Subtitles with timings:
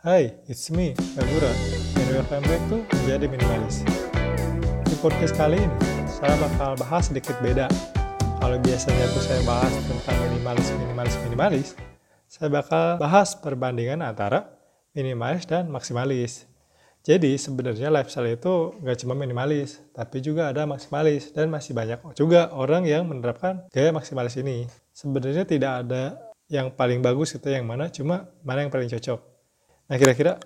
[0.00, 1.52] Hai, it's me, Kagura,
[2.00, 3.84] and welcome back to Menjadi Minimalis.
[4.88, 5.76] Di podcast kali ini,
[6.08, 7.68] saya bakal bahas sedikit beda.
[8.40, 11.68] Kalau biasanya tuh saya bahas tentang minimalis, minimalis, minimalis,
[12.32, 14.48] saya bakal bahas perbandingan antara
[14.96, 16.48] minimalis dan maksimalis.
[17.04, 22.48] Jadi sebenarnya lifestyle itu nggak cuma minimalis, tapi juga ada maksimalis dan masih banyak juga
[22.56, 24.64] orang yang menerapkan gaya maksimalis ini.
[24.96, 26.16] Sebenarnya tidak ada
[26.48, 29.29] yang paling bagus itu yang mana, cuma mana yang paling cocok.
[29.90, 30.38] Nah kira-kira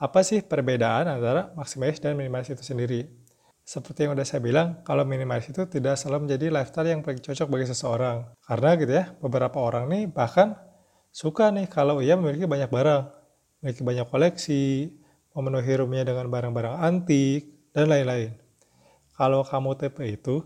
[0.00, 3.04] apa sih perbedaan antara maksimalis dan minimalis itu sendiri?
[3.62, 7.46] Seperti yang udah saya bilang, kalau minimalis itu tidak selalu menjadi lifestyle yang paling cocok
[7.46, 8.32] bagi seseorang.
[8.42, 10.56] Karena gitu ya, beberapa orang nih bahkan
[11.12, 13.04] suka nih kalau ia memiliki banyak barang,
[13.60, 14.90] memiliki banyak koleksi,
[15.36, 18.34] memenuhi rumahnya dengan barang-barang antik, dan lain-lain.
[19.14, 20.42] Kalau kamu tipe itu,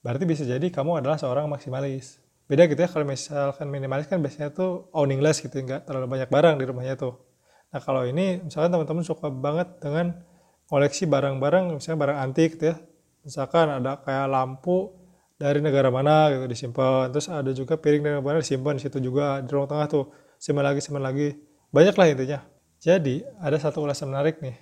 [0.00, 2.18] berarti bisa jadi kamu adalah seorang maksimalis.
[2.50, 6.32] Beda gitu ya, kalau misalkan minimalis kan biasanya tuh owning less gitu, nggak terlalu banyak
[6.32, 7.35] barang di rumahnya tuh.
[7.76, 10.16] Nah kalau ini misalkan teman-teman suka banget dengan
[10.64, 12.80] koleksi barang-barang misalnya barang antik gitu ya.
[13.20, 14.96] Misalkan ada kayak lampu
[15.36, 17.12] dari negara mana gitu disimpan.
[17.12, 20.08] Terus ada juga piring dari negara mana disimpan di situ juga di ruang tengah tuh.
[20.40, 21.36] Simpan lagi, simpan lagi.
[21.68, 22.40] Banyak lah intinya.
[22.80, 24.56] Jadi ada satu ulasan menarik nih.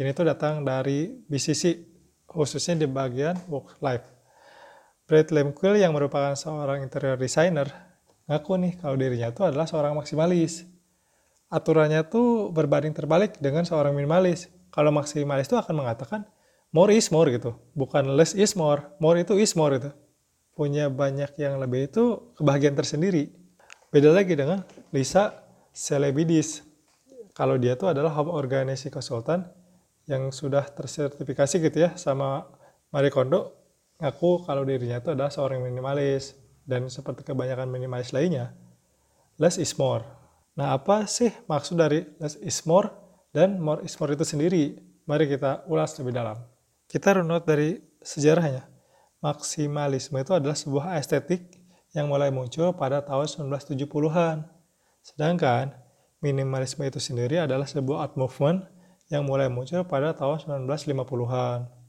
[0.00, 1.84] Ini tuh datang dari BCC
[2.24, 4.08] khususnya di bagian work life.
[5.04, 7.68] Brad Lemquill yang merupakan seorang interior designer
[8.24, 10.73] ngaku nih kalau dirinya tuh adalah seorang maksimalis
[11.52, 14.48] aturannya tuh berbanding terbalik dengan seorang minimalis.
[14.72, 16.26] Kalau maksimalis itu akan mengatakan
[16.74, 18.82] more is more gitu, bukan less is more.
[18.98, 19.90] More itu is more itu.
[20.54, 23.34] Punya banyak yang lebih itu kebahagiaan tersendiri.
[23.90, 25.34] Beda lagi dengan Lisa
[25.74, 26.62] Celebidis.
[27.34, 29.46] Kalau dia tuh adalah home organizing consultant
[30.04, 32.44] yang sudah tersertifikasi gitu ya sama
[32.92, 33.56] Marie Kondo
[33.98, 36.36] ngaku kalau dirinya itu adalah seorang minimalis
[36.68, 38.52] dan seperti kebanyakan minimalis lainnya
[39.40, 40.04] less is more
[40.54, 42.90] Nah, apa sih maksud dari less is more
[43.34, 44.78] dan more is more itu sendiri?
[45.04, 46.38] Mari kita ulas lebih dalam.
[46.86, 48.64] Kita runut dari sejarahnya.
[49.18, 51.48] Maksimalisme itu adalah sebuah estetik
[51.96, 54.46] yang mulai muncul pada tahun 1970-an.
[55.02, 55.74] Sedangkan
[56.22, 58.64] minimalisme itu sendiri adalah sebuah art movement
[59.12, 61.83] yang mulai muncul pada tahun 1950-an.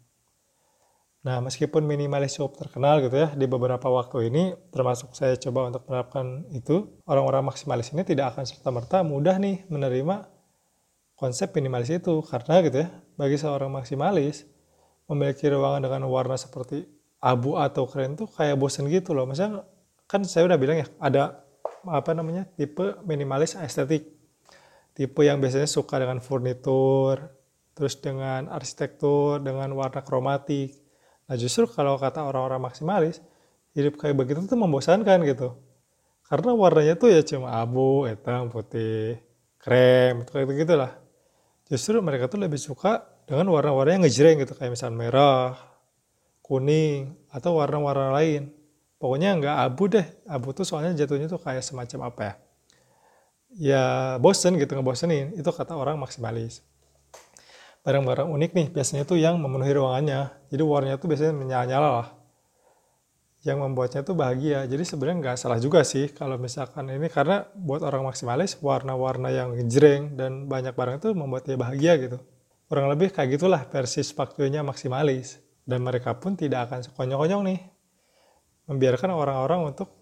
[1.25, 5.81] Nah, meskipun minimalis cukup terkenal gitu ya di beberapa waktu ini, termasuk saya coba untuk
[5.89, 10.29] menerapkan itu, orang-orang maksimalis ini tidak akan serta-merta mudah nih menerima
[11.17, 12.21] konsep minimalis itu.
[12.21, 14.45] Karena gitu ya, bagi seorang maksimalis,
[15.09, 16.85] memiliki ruangan dengan warna seperti
[17.17, 19.25] abu atau keren tuh kayak bosen gitu loh.
[19.25, 19.65] Maksudnya
[20.05, 21.41] kan saya udah bilang ya, ada
[21.89, 24.13] apa namanya tipe minimalis estetik.
[24.93, 27.33] Tipe yang biasanya suka dengan furnitur,
[27.73, 30.84] terus dengan arsitektur, dengan warna kromatik,
[31.25, 33.21] Nah justru kalau kata orang-orang maksimalis,
[33.73, 35.57] hidup kayak begitu tuh membosankan gitu.
[36.25, 39.21] Karena warnanya tuh ya cuma abu, hitam, putih,
[39.61, 40.93] krem, kayak gitu lah.
[41.69, 45.53] Justru mereka tuh lebih suka dengan warna-warna yang ngejreng gitu, kayak misalnya merah,
[46.45, 48.53] kuning, atau warna-warna lain.
[48.97, 52.33] Pokoknya nggak abu deh, abu tuh soalnya jatuhnya tuh kayak semacam apa ya.
[53.55, 53.83] Ya
[54.21, 56.65] bosen gitu, ngebosenin, itu kata orang maksimalis
[57.85, 60.33] barang-barang unik nih biasanya tuh yang memenuhi ruangannya.
[60.49, 62.09] Jadi warnanya tuh biasanya menyala-nyala lah.
[63.45, 64.65] Yang membuatnya tuh bahagia.
[64.65, 69.53] Jadi sebenarnya nggak salah juga sih kalau misalkan ini karena buat orang maksimalis warna-warna yang
[69.69, 72.17] jreng dan banyak barang itu membuat dia bahagia gitu.
[72.65, 75.37] Kurang lebih kayak gitulah versi spaktunya maksimalis.
[75.61, 77.59] Dan mereka pun tidak akan sekonyong-konyong nih
[78.65, 79.93] membiarkan orang-orang untuk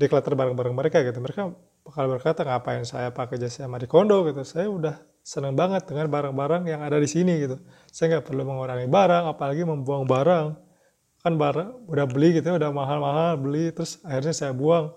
[0.00, 1.20] declutter barang-barang mereka gitu.
[1.20, 1.52] Mereka
[1.84, 4.24] bakal berkata ngapain saya pakai jasa Marie Kondo?
[4.24, 4.40] gitu.
[4.48, 4.96] Saya udah
[5.28, 7.60] senang banget dengan barang-barang yang ada di sini gitu.
[7.92, 10.56] Saya nggak perlu mengurangi barang, apalagi membuang barang.
[11.20, 14.88] Kan barang udah beli gitu, udah mahal-mahal beli, terus akhirnya saya buang,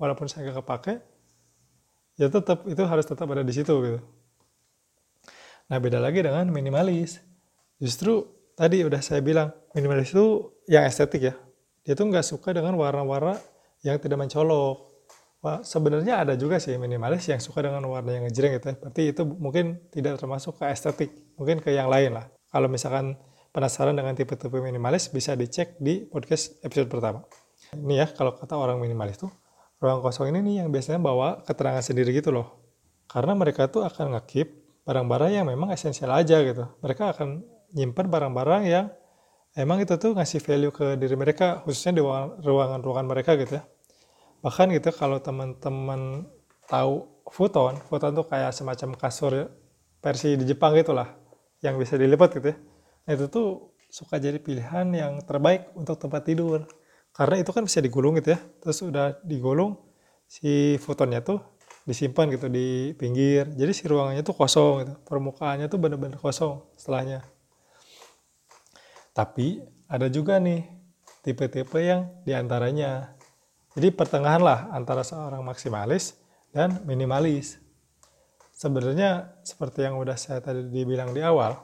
[0.00, 0.94] walaupun saya nggak kepake,
[2.16, 4.00] ya tetap itu harus tetap ada di situ gitu.
[5.68, 7.20] Nah beda lagi dengan minimalis.
[7.76, 8.24] Justru
[8.56, 11.34] tadi udah saya bilang minimalis itu yang estetik ya.
[11.84, 13.36] Dia tuh nggak suka dengan warna-warna
[13.84, 14.93] yang tidak mencolok
[15.60, 18.76] sebenarnya ada juga sih minimalis yang suka dengan warna yang ngejreng gitu ya.
[18.80, 22.32] Tapi itu mungkin tidak termasuk ke estetik, mungkin ke yang lain lah.
[22.48, 23.20] Kalau misalkan
[23.52, 27.28] penasaran dengan tipe-tipe minimalis, bisa dicek di podcast episode pertama.
[27.76, 29.28] Ini ya, kalau kata orang minimalis tuh,
[29.84, 32.64] ruang kosong ini nih yang biasanya bawa keterangan sendiri gitu loh.
[33.04, 34.48] Karena mereka tuh akan ngekip
[34.88, 36.72] barang-barang yang memang esensial aja gitu.
[36.80, 37.44] Mereka akan
[37.76, 38.86] nyimpan barang-barang yang
[39.60, 42.02] emang itu tuh ngasih value ke diri mereka, khususnya di
[42.40, 43.64] ruangan-ruangan mereka gitu ya
[44.44, 46.28] bahkan gitu kalau teman-teman
[46.68, 49.48] tahu futon futon tuh kayak semacam kasur
[50.04, 51.16] versi di Jepang gitulah
[51.64, 52.56] yang bisa dilipat gitu ya.
[53.08, 56.68] Nah, itu tuh suka jadi pilihan yang terbaik untuk tempat tidur.
[57.16, 58.40] Karena itu kan bisa digulung gitu ya.
[58.60, 59.80] Terus udah digulung
[60.28, 61.40] si futonnya tuh
[61.88, 63.48] disimpan gitu di pinggir.
[63.56, 64.92] Jadi si ruangannya tuh kosong gitu.
[65.08, 67.24] Permukaannya tuh bener-bener kosong setelahnya.
[69.16, 70.68] Tapi ada juga nih
[71.24, 73.16] tipe-tipe yang di antaranya
[73.74, 76.16] jadi pertengahan lah antara seorang maksimalis
[76.54, 77.58] dan minimalis
[78.54, 81.58] sebenarnya seperti yang udah saya tadi dibilang di awal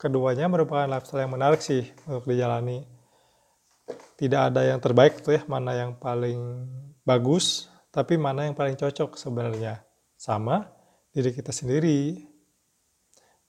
[0.00, 2.84] keduanya merupakan lifestyle yang menarik sih untuk dijalani
[4.16, 6.68] tidak ada yang terbaik tuh ya mana yang paling
[7.04, 9.82] bagus tapi mana yang paling cocok sebenarnya
[10.14, 10.70] sama
[11.10, 12.28] diri kita sendiri.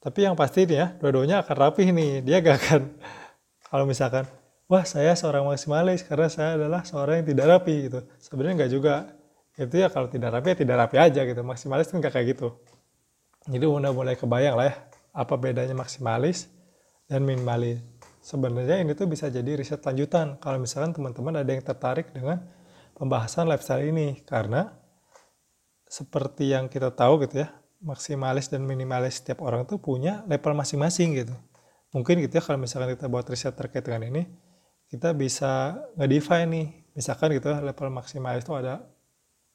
[0.02, 2.26] Tapi yang pasti nih ya, dua-duanya akan rapih nih.
[2.26, 2.82] Dia gak akan,
[3.70, 4.26] kalau misalkan,
[4.70, 8.00] wah saya seorang maksimalis karena saya adalah seorang yang tidak rapi gitu.
[8.18, 8.94] Sebenarnya nggak juga.
[9.52, 11.40] Itu ya kalau tidak rapi ya tidak rapi aja gitu.
[11.44, 12.56] Maksimalis kan gak kayak gitu.
[13.50, 14.74] Jadi udah mulai kebayang lah ya,
[15.12, 16.48] apa bedanya maksimalis
[17.10, 17.82] dan minimalis.
[18.22, 22.38] Sebenarnya ini tuh bisa jadi riset lanjutan kalau misalkan teman-teman ada yang tertarik dengan
[22.94, 24.70] pembahasan lifestyle ini karena
[25.90, 31.18] seperti yang kita tahu gitu ya maksimalis dan minimalis setiap orang tuh punya level masing-masing
[31.18, 31.34] gitu
[31.92, 34.22] mungkin gitu ya kalau misalkan kita buat riset terkait dengan ini
[34.92, 36.66] kita bisa nge-define nih.
[36.92, 38.84] Misalkan gitu ya level maksimalis itu ada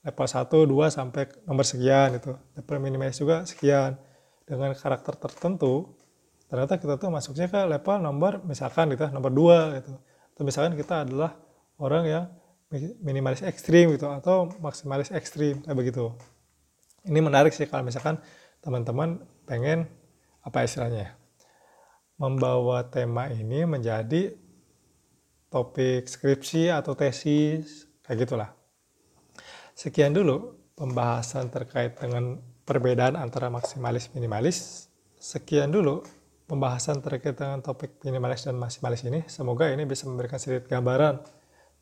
[0.02, 2.34] level 1, 2 sampai nomor sekian gitu.
[2.58, 4.02] Level minimalis juga sekian.
[4.50, 5.94] Dengan karakter tertentu
[6.50, 9.94] ternyata kita tuh masuknya ke level nomor misalkan gitu ya nomor 2 gitu.
[10.34, 11.38] Atau misalkan kita adalah
[11.78, 12.26] orang yang
[13.06, 16.18] minimalis ekstrim gitu atau maksimalis ekstrim kayak begitu.
[17.06, 18.18] Ini menarik sih kalau misalkan
[18.66, 19.86] teman-teman pengen
[20.42, 21.14] apa istilahnya
[22.18, 24.47] membawa tema ini menjadi
[25.48, 28.50] topik skripsi atau tesis kayak gitulah.
[29.78, 34.90] Sekian dulu pembahasan terkait dengan perbedaan antara maksimalis minimalis.
[35.18, 36.04] Sekian dulu
[36.48, 39.24] pembahasan terkait dengan topik minimalis dan maksimalis ini.
[39.28, 41.22] Semoga ini bisa memberikan sedikit gambaran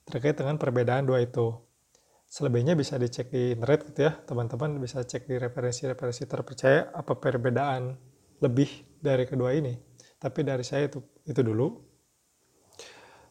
[0.06, 1.54] terkait dengan perbedaan dua itu.
[2.26, 7.96] Selebihnya bisa dicek di internet gitu ya, teman-teman bisa cek di referensi-referensi terpercaya apa perbedaan
[8.42, 9.78] lebih dari kedua ini.
[10.20, 11.95] Tapi dari saya itu itu dulu.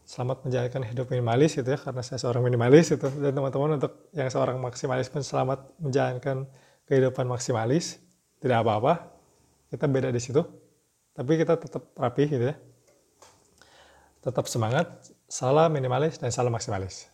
[0.04, 4.28] Selamat menjalankan hidup minimalis gitu ya, karena saya seorang minimalis itu dan teman-teman untuk yang
[4.28, 6.44] seorang maksimalis pun selamat menjalankan
[6.84, 7.96] kehidupan maksimalis.
[8.36, 9.08] Tidak apa-apa,
[9.72, 10.44] kita beda di situ,
[11.16, 12.56] tapi kita tetap rapi gitu ya.
[14.20, 17.13] Tetap semangat, salam minimalis dan salam maksimalis.